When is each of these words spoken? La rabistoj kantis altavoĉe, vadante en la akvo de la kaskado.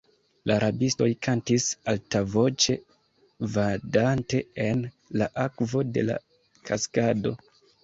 La 0.51 0.55
rabistoj 0.61 1.09
kantis 1.27 1.67
altavoĉe, 1.93 2.77
vadante 3.59 4.41
en 4.67 4.83
la 5.23 5.31
akvo 5.47 5.87
de 5.93 6.09
la 6.11 6.19
kaskado. 6.73 7.39